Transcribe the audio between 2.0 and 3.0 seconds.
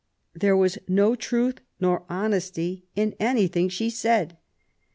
honesty